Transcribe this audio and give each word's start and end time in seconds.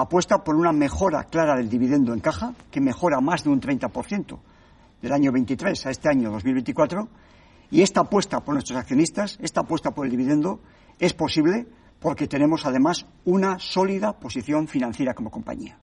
apuesta 0.00 0.42
por 0.44 0.56
una 0.56 0.72
mejora 0.72 1.24
clara 1.24 1.56
del 1.56 1.68
dividendo 1.68 2.12
en 2.12 2.20
caja, 2.20 2.54
que 2.70 2.80
mejora 2.80 3.20
más 3.20 3.44
de 3.44 3.50
un 3.50 3.60
30% 3.60 4.38
del 5.02 5.12
año 5.12 5.32
23 5.32 5.86
a 5.86 5.90
este 5.90 6.08
año 6.08 6.30
2024, 6.30 7.08
y 7.70 7.82
esta 7.82 8.00
apuesta 8.00 8.40
por 8.40 8.54
nuestros 8.54 8.78
accionistas, 8.78 9.38
esta 9.40 9.60
apuesta 9.60 9.92
por 9.92 10.06
el 10.06 10.10
dividendo, 10.10 10.60
es 10.98 11.14
posible 11.14 11.66
porque 12.00 12.26
tenemos 12.26 12.66
además 12.66 13.06
una 13.24 13.58
sólida 13.58 14.18
posición 14.18 14.66
financiera 14.68 15.14
como 15.14 15.30
compañía. 15.30 15.78